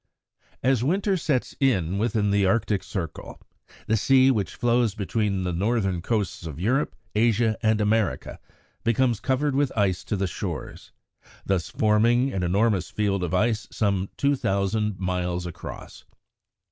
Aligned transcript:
As 0.63 0.83
winter 0.83 1.15
sets 1.15 1.55
in 1.59 1.99
within 1.99 2.31
the 2.31 2.43
Arctic 2.43 2.81
Circle, 2.81 3.39
the 3.85 3.95
sea 3.95 4.31
which 4.31 4.55
flows 4.55 4.95
between 4.95 5.43
the 5.43 5.53
northern 5.53 6.01
coasts 6.01 6.47
of 6.47 6.59
Europe, 6.59 6.95
Asia, 7.13 7.55
and 7.61 7.79
America 7.79 8.39
becomes 8.83 9.19
covered 9.19 9.53
with 9.53 9.71
ice 9.77 10.03
to 10.05 10.17
the 10.17 10.25
shores, 10.25 10.91
thus 11.45 11.69
forming 11.69 12.33
an 12.33 12.41
enormous 12.41 12.89
field 12.89 13.23
of 13.23 13.35
ice 13.35 13.67
some 13.71 14.09
two 14.17 14.35
thousand 14.35 14.97
miles 14.97 15.45
across. 15.45 16.03